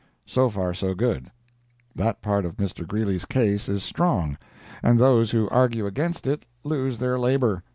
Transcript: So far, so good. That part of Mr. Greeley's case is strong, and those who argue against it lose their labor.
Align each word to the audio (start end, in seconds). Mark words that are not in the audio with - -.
So 0.25 0.49
far, 0.49 0.73
so 0.73 0.95
good. 0.95 1.29
That 1.93 2.23
part 2.23 2.43
of 2.43 2.57
Mr. 2.57 2.87
Greeley's 2.87 3.23
case 3.25 3.69
is 3.69 3.83
strong, 3.83 4.35
and 4.81 4.97
those 4.97 5.29
who 5.29 5.47
argue 5.49 5.85
against 5.85 6.25
it 6.25 6.43
lose 6.63 6.97
their 6.97 7.19
labor. 7.19 7.61